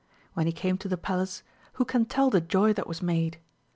When 0.33 0.47
he 0.47 0.51
came 0.51 0.79
to 0.79 0.87
the 0.87 0.97
palace, 0.97 1.43
who 1.73 1.85
can 1.85 2.05
tell 2.05 2.31
the 2.31 2.41
joy 2.41 2.73
that 2.73 2.87
was 2.87 3.03
made? 3.03 3.37